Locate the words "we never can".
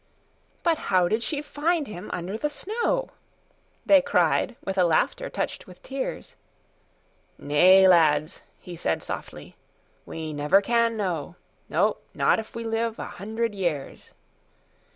10.07-10.97